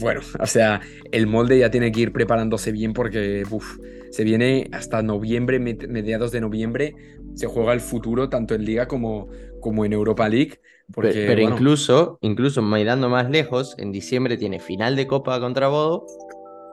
bueno, 0.00 0.20
o 0.38 0.46
sea, 0.46 0.80
el 1.10 1.26
molde 1.26 1.58
ya 1.58 1.70
tiene 1.70 1.90
que 1.90 2.00
ir 2.00 2.12
preparándose 2.12 2.72
bien 2.72 2.92
porque 2.92 3.44
uf, 3.50 3.78
se 4.10 4.24
viene 4.24 4.68
hasta 4.72 5.02
noviembre, 5.02 5.58
mediados 5.58 6.32
de 6.32 6.40
noviembre, 6.40 6.94
se 7.34 7.46
juega 7.46 7.72
el 7.72 7.80
futuro 7.80 8.28
tanto 8.28 8.54
en 8.54 8.64
Liga 8.64 8.86
como, 8.86 9.28
como 9.60 9.84
en 9.84 9.92
Europa 9.92 10.28
League 10.28 10.60
pero, 10.94 11.40
incluso, 11.40 12.18
incluso 12.20 12.62
mirando 12.62 13.08
más 13.08 13.30
lejos, 13.30 13.74
en 13.78 13.92
diciembre 13.92 14.36
tiene 14.36 14.58
final 14.58 14.96
de 14.96 15.06
Copa 15.06 15.38
contra 15.40 15.68
Bodo 15.68 16.06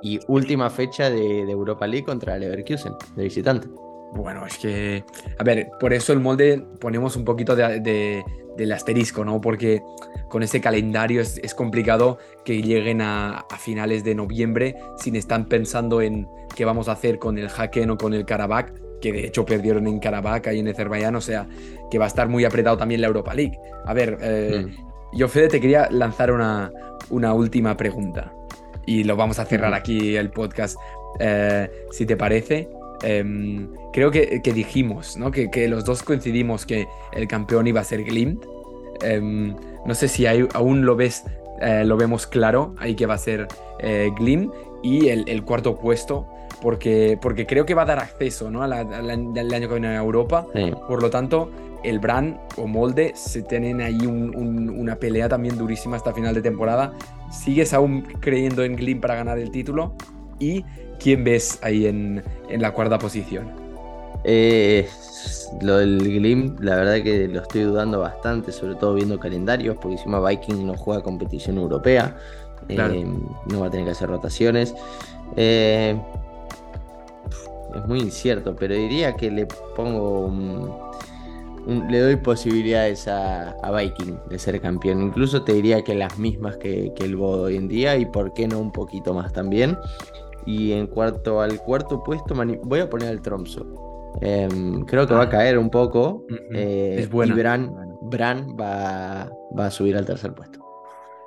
y 0.01 0.19
última 0.27 0.69
fecha 0.69 1.09
de, 1.09 1.41
Europa 1.41 1.87
League 1.87 2.05
contra 2.05 2.37
Leverkusen, 2.37 2.93
de 3.15 3.23
visitante. 3.23 3.67
Bueno, 4.13 4.45
es 4.45 4.57
que, 4.57 5.03
a 5.37 5.43
ver, 5.43 5.69
por 5.79 5.93
eso 5.93 6.13
el 6.13 6.19
molde 6.19 6.63
ponemos 6.79 7.15
un 7.15 7.25
poquito 7.25 7.55
de, 7.55 8.23
del 8.55 8.71
asterisco, 8.71 9.25
¿no? 9.25 9.41
Porque 9.41 9.81
con 10.29 10.43
ese 10.43 10.61
calendario 10.61 11.21
es, 11.21 11.53
complicado 11.53 12.17
que 12.45 12.61
lleguen 12.61 13.01
a, 13.01 13.45
finales 13.59 14.03
de 14.03 14.15
noviembre 14.15 14.75
sin 14.97 15.15
estar 15.15 15.45
pensando 15.47 16.01
en 16.01 16.27
qué 16.55 16.65
vamos 16.65 16.87
a 16.87 16.93
hacer 16.93 17.19
con 17.19 17.37
el 17.37 17.49
Haken 17.49 17.91
o 17.91 17.97
con 17.97 18.13
el 18.13 18.25
Karabakh, 18.25 18.99
que 19.01 19.11
de 19.11 19.27
hecho 19.27 19.45
perdieron 19.45 19.87
en 19.87 19.99
Karabakh 19.99 20.47
y 20.53 20.59
en 20.59 20.67
Azerbaiyán, 20.69 21.15
o 21.15 21.21
sea, 21.21 21.47
que 21.91 21.97
va 21.99 22.05
a 22.05 22.07
estar 22.07 22.27
muy 22.27 22.45
apretado 22.45 22.77
también 22.77 23.01
la 23.01 23.07
Europa 23.07 23.33
League. 23.33 23.59
A 23.85 23.93
ver, 23.93 24.17
eh, 24.21 24.65
mm. 24.65 25.17
yo 25.17 25.27
Fede 25.27 25.49
te 25.49 25.61
quería 25.61 25.89
lanzar 25.91 26.31
una, 26.31 26.71
una 27.09 27.33
última 27.33 27.75
pregunta 27.77 28.33
y 28.87 29.03
lo 29.03 29.15
vamos 29.15 29.37
a 29.37 29.45
cerrar 29.45 29.73
aquí 29.73 30.15
el 30.15 30.31
podcast, 30.31 30.77
eh, 31.19 31.69
si 31.91 32.05
te 32.05 32.15
parece. 32.15 32.69
Em, 33.03 33.69
creo 33.93 34.11
que, 34.11 34.41
dijimos, 34.53 35.17
¿no? 35.17 35.31
Que, 35.31 35.49
que, 35.51 35.67
los 35.67 35.85
dos 35.85 36.03
coincidimos 36.03 36.65
que 36.65 36.87
el 37.13 37.27
campeón 37.27 37.67
iba 37.67 37.81
a 37.81 37.83
ser 37.83 38.03
Glimt. 38.03 38.43
Em, 39.01 39.55
no 39.85 39.95
sé 39.95 40.07
si 40.07 40.25
aún 40.25 40.85
lo 40.85 40.95
ves, 40.95 41.23
eh, 41.61 41.83
lo 41.85 41.97
vemos 41.97 42.27
claro, 42.27 42.75
ahí 42.79 42.95
que 42.95 43.05
va 43.05 43.13
a 43.15 43.19
ser 43.19 43.47
eh, 43.79 44.11
Glimt. 44.17 44.53
Y 44.83 45.09
el, 45.09 45.43
cuarto 45.43 45.75
puesto, 45.75 46.27
porque, 46.61 47.17
porque 47.21 47.45
creo 47.45 47.65
que 47.65 47.73
va 47.73 47.81
a 47.81 47.85
dar 47.85 47.99
acceso 47.99 48.49
¿no? 48.51 48.61
al, 48.63 48.71
año 48.73 49.33
que 49.33 49.67
viene 49.67 49.87
a 49.87 49.97
Europa. 49.97 50.45
Por 50.87 51.01
lo 51.01 51.09
tanto, 51.09 51.49
el 51.83 51.99
Brand 51.99 52.37
o 52.57 52.67
Molde 52.67 53.11
se 53.15 53.41
tienen 53.41 53.81
ahí 53.81 54.05
una 54.05 54.95
pelea 54.95 55.27
también 55.27 55.57
durísima 55.57 55.97
hasta 55.97 56.13
final 56.13 56.35
de 56.35 56.41
temporada. 56.41 56.93
¿Sigues 57.31 57.73
aún 57.73 58.03
creyendo 58.19 58.63
en 58.63 58.75
Glimt 58.75 59.01
para 59.01 59.15
ganar 59.15 59.39
el 59.39 59.51
título? 59.51 59.93
¿Y 60.39 60.63
quién 60.99 61.23
ves 61.23 61.59
ahí 61.61 61.87
en, 61.87 62.23
la 62.49 62.73
cuarta 62.73 62.97
posición? 62.99 63.51
Eh, 64.23 64.87
lo 65.61 65.77
del 65.77 65.99
Glimt, 65.99 66.59
la 66.59 66.75
verdad 66.75 67.03
que 67.03 67.27
lo 67.27 67.41
estoy 67.41 67.61
dudando 67.61 67.99
bastante, 67.99 68.51
sobre 68.51 68.75
todo 68.75 68.95
viendo 68.95 69.19
calendarios, 69.19 69.77
porque 69.77 69.95
encima 69.97 70.19
Viking 70.27 70.65
no 70.65 70.75
juega 70.75 71.01
competición 71.01 71.57
europea, 71.57 72.17
eh, 72.69 73.05
no 73.45 73.59
va 73.59 73.67
a 73.67 73.69
tener 73.69 73.85
que 73.85 73.91
hacer 73.91 74.09
rotaciones. 74.09 74.75
Eh, 75.35 75.97
es 77.75 77.87
muy 77.87 77.99
incierto, 77.99 78.55
pero 78.55 78.75
diría 78.75 79.15
que 79.15 79.29
le 79.29 79.45
pongo 79.75 80.21
un 80.21 80.87
le 81.67 81.99
doy 81.99 82.15
posibilidades 82.15 83.07
a, 83.07 83.53
Viking 83.71 84.17
de 84.29 84.39
ser 84.39 84.59
campeón. 84.61 85.01
Incluso 85.01 85.43
te 85.43 85.53
diría 85.53 85.83
que 85.83 85.95
las 85.95 86.17
mismas 86.17 86.57
que, 86.57 86.93
el 86.97 87.15
Bodo 87.15 87.43
hoy 87.43 87.57
en 87.57 87.67
día 87.67 87.97
y 87.97 88.05
por 88.05 88.33
qué 88.33 88.47
no 88.47 88.59
un 88.59 88.71
poquito 88.71 89.13
más 89.13 89.33
también. 89.33 89.77
Y 90.47 90.71
en 90.71 90.87
cuarto 90.87 91.41
al 91.41 91.59
cuarto 91.59 92.01
puesto 92.03 92.33
voy 92.63 92.79
a 92.79 92.89
poner 92.89 93.09
al 93.09 93.21
Tromso. 93.21 93.65
Em, 94.21 94.83
creo 94.85 95.05
que 95.05 95.13
va 95.13 95.21
a 95.21 95.25
ah. 95.25 95.29
caer 95.29 95.59
un 95.59 95.69
poco. 95.69 96.25
Eh, 96.51 96.95
es 96.99 97.09
bueno. 97.09 97.35
Y 97.35 97.37
Bran, 97.37 98.55
va, 98.59 99.29
va, 99.57 99.65
a 99.65 99.71
subir 99.71 99.95
al 99.95 100.05
tercer 100.05 100.33
puesto. 100.33 100.59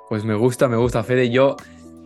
Pues 0.09 0.25
me 0.25 0.35
gusta, 0.35 0.67
me 0.67 0.75
gusta, 0.75 1.03
Fede. 1.03 1.29
Yo 1.29 1.55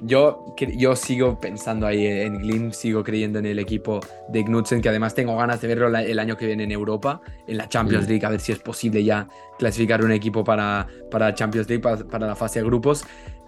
yo, 0.02 0.56
yo 0.78 0.96
sigo 0.96 1.40
pensando 1.40 1.88
ahí 1.88 2.06
en 2.06 2.38
Glim, 2.40 2.72
sigo 2.72 3.04
creyendo 3.04 3.40
en 3.40 3.46
el 3.46 3.60
equipo 3.60 4.02
de 4.30 4.44
Knudsen, 4.44 4.82
que 4.82 4.90
además 4.90 5.16
tengo 5.16 5.36
ganas 5.38 5.62
de 5.62 5.68
verlo 5.68 5.88
el 5.88 6.20
año 6.20 6.38
que 6.38 6.46
viene 6.46 6.64
en 6.64 6.72
Europa, 6.72 7.22
en 7.48 7.58
la 7.58 7.70
Champions 7.70 8.06
mm. 8.06 8.10
League, 8.10 8.26
a 8.26 8.30
ver 8.30 8.40
si 8.40 8.52
es 8.52 8.60
posible 8.60 9.04
ya 9.04 9.28
clasificar 9.58 10.04
un 10.04 10.12
equipo 10.12 10.44
para, 10.44 10.88
para 11.10 11.34
Champions 11.34 11.70
League, 11.70 11.82
para, 11.82 12.28
la 12.28 12.36
fase 12.36 12.60
de 12.60 12.66
grupos. 12.66 13.06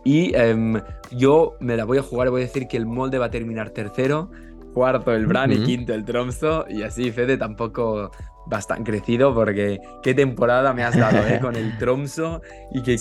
Y 0.07 0.33
em, 0.35 0.81
yo 1.11 1.57
me 1.59 1.75
la 1.75 1.83
voy 1.83 1.97
a 1.97 2.01
jugar, 2.01 2.29
voy 2.29 2.43
a 2.43 2.45
decir 2.45 2.69
que 2.69 2.77
el 2.77 2.85
molde 2.85 3.17
va 3.17 3.25
a 3.25 3.29
terminar 3.29 3.71
tercero, 3.71 4.31
cuarto 4.73 5.13
el 5.13 5.27
Bran 5.27 5.51
y 5.51 5.61
quinto 5.63 5.93
el 5.93 6.05
Tromso, 6.05 6.65
y 6.69 6.83
así 6.83 7.11
Fede 7.11 7.35
tampoco 7.35 8.09
bastante 8.45 8.89
crecido 8.89 9.35
porque 9.35 9.81
qué 10.01 10.13
temporada 10.13 10.73
me 10.73 10.85
has 10.85 10.95
dado 10.95 11.27
¿eh? 11.27 11.39
con 11.41 11.57
el 11.57 11.77
Tromso 11.79 12.41
y 12.71 12.83
que, 12.83 12.95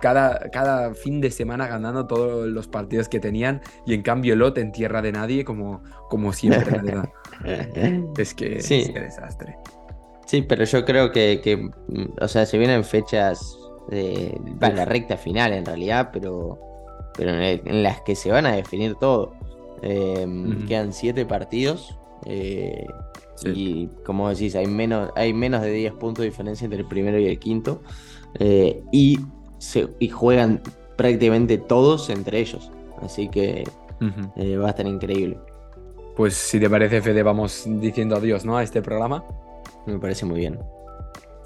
cada, 0.00 0.50
cada 0.50 0.92
fin 0.92 1.20
de 1.20 1.30
semana 1.30 1.68
ganando 1.68 2.08
todos 2.08 2.48
los 2.48 2.66
partidos 2.66 3.08
que 3.08 3.20
tenían 3.20 3.60
y 3.86 3.94
en 3.94 4.02
cambio 4.02 4.34
Lot 4.34 4.58
en 4.58 4.72
tierra 4.72 5.00
de 5.00 5.12
nadie 5.12 5.44
como, 5.44 5.84
como 6.08 6.32
siempre, 6.32 6.68
la 6.68 6.82
verdad. 6.82 7.08
es 8.18 8.34
que 8.34 8.60
sí. 8.60 8.92
desastre. 8.92 9.56
Sí, 10.26 10.42
pero 10.42 10.64
yo 10.64 10.84
creo 10.84 11.12
que, 11.12 11.70
o 12.20 12.26
sea, 12.26 12.44
se 12.44 12.58
vienen 12.58 12.82
fechas 12.82 13.56
de, 13.88 14.40
la 14.60 14.84
recta 14.84 15.16
final 15.16 15.52
en 15.52 15.64
realidad, 15.64 16.10
pero, 16.12 16.58
pero 17.16 17.32
en, 17.40 17.82
las 17.82 18.00
que 18.02 18.14
se 18.14 18.30
van 18.30 18.46
a 18.46 18.52
definir 18.52 18.94
todo. 18.96 19.34
Em, 19.82 20.66
quedan 20.66 20.92
siete 20.92 21.24
partidos. 21.24 21.98
Eh, 22.26 22.86
y 23.44 23.86
como 24.04 24.28
decís, 24.28 24.56
hay 24.56 24.66
menos, 24.66 25.10
hay 25.14 25.32
menos 25.32 25.62
de 25.62 25.70
10 25.70 25.92
puntos 25.94 26.22
de 26.22 26.30
diferencia 26.30 26.64
entre 26.64 26.80
el 26.80 26.86
primero 26.86 27.18
y 27.18 27.26
el 27.26 27.38
quinto. 27.38 27.82
Eh, 28.38 28.82
y, 28.92 29.20
se, 29.58 29.88
y 29.98 30.08
juegan 30.08 30.60
prácticamente 30.96 31.58
todos 31.58 32.10
entre 32.10 32.40
ellos. 32.40 32.70
Así 33.00 33.28
que 33.28 33.64
eh, 34.36 34.56
va 34.56 34.66
a 34.66 34.70
estar 34.70 34.86
increíble. 34.86 35.38
Pues 36.16 36.34
si 36.34 36.58
te 36.58 36.68
parece, 36.68 37.00
Fede, 37.00 37.22
vamos 37.22 37.64
diciendo 37.64 38.16
adiós 38.16 38.44
¿no? 38.44 38.56
a 38.56 38.64
este 38.64 38.82
programa. 38.82 39.24
Me 39.86 39.98
parece 39.98 40.26
muy 40.26 40.40
bien. 40.40 40.58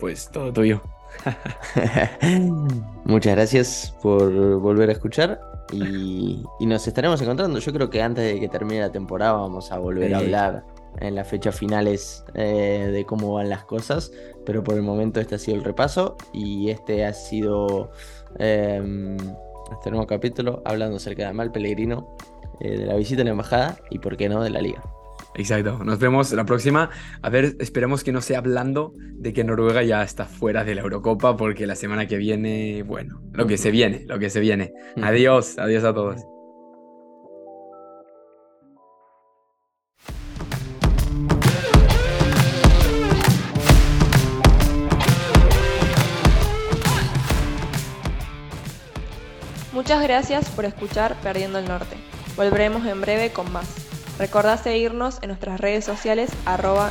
Pues 0.01 0.31
todo 0.31 0.53
tuyo. 0.53 0.81
Muchas 3.05 3.35
gracias 3.35 3.95
por 4.03 4.59
volver 4.59 4.89
a 4.89 4.93
escuchar 4.93 5.41
y, 5.73 6.45
nos 6.61 6.87
estaremos 6.87 7.21
encontrando. 7.23 7.59
Yo 7.59 7.73
creo 7.73 7.91
que 7.91 8.03
antes 8.03 8.33
de 8.33 8.41
que 8.41 8.49
termine 8.49 8.81
la 8.81 8.93
temporada 8.93 9.33
vamos 9.33 9.73
a 9.73 9.79
volver 9.79 10.15
a 10.15 10.19
hablar 10.19 10.65
en 11.01 11.15
las 11.15 11.29
fechas 11.29 11.57
finales 11.57 12.25
eh, 12.35 12.91
de 12.93 13.05
cómo 13.05 13.35
van 13.35 13.49
las 13.49 13.65
cosas, 13.65 14.13
pero 14.45 14.63
por 14.63 14.75
el 14.75 14.83
momento 14.83 15.21
este 15.21 15.37
ha 15.37 15.39
sido 15.39 15.57
el 15.57 15.65
repaso 15.65 16.17
y 16.33 16.71
este 16.71 17.05
ha 17.07 17.13
sido 17.13 17.91
em, 18.39 19.17
este 19.73 19.91
nuevo 19.91 20.07
capítulo 20.07 20.63
hablando 20.65 20.97
acerca 20.97 21.27
de 21.27 21.33
Mal 21.33 21.51
Pellegrino, 21.51 22.17
eh, 22.61 22.77
de 22.79 22.87
la 22.87 22.95
visita 22.95 23.23
a 23.23 23.25
la 23.25 23.31
embajada 23.31 23.79
y 23.91 23.99
por 23.99 24.17
qué 24.17 24.29
no 24.29 24.43
de 24.43 24.51
la 24.51 24.61
liga. 24.61 24.83
Exacto, 25.35 25.83
nos 25.85 25.99
vemos 25.99 26.33
la 26.33 26.45
próxima. 26.45 26.91
A 27.23 27.31
ver, 27.31 27.57
esperemos 27.59 28.05
que 28.05 28.13
no 28.13 28.21
sea 28.21 28.39
hablando 28.39 28.95
de 28.99 29.33
que 29.33 29.45
Noruega 29.45 29.83
ya 29.83 30.03
está 30.03 30.27
fuera 30.27 30.65
de 30.65 30.75
la 30.75 30.83
Eurocopa, 30.83 31.37
porque 31.37 31.67
la 31.67 31.75
semana 31.75 32.07
que 32.07 32.19
viene, 32.19 32.83
bueno, 32.83 33.23
lo 33.33 33.47
que 33.47 33.57
se 33.57 33.71
viene, 33.71 34.05
lo 34.07 34.19
que 34.19 34.29
se 34.29 34.41
viene. 34.41 34.73
Adiós, 35.01 35.59
adiós 35.59 35.85
a 35.85 35.95
todos. 35.95 36.21
Muchas 49.73 50.03
gracias 50.03 50.51
por 50.51 50.67
escuchar 50.67 51.17
Perdiendo 51.23 51.59
el 51.59 51.67
Norte. 51.67 51.97
Volveremos 52.37 52.87
en 52.87 53.01
breve 53.01 53.31
con 53.31 53.51
más. 53.51 53.82
Recordá 54.19 54.57
seguirnos 54.57 55.19
en 55.23 55.29
nuestras 55.29 55.61
redes 55.61 55.85
sociales 55.85 56.31
arroba 56.45 56.91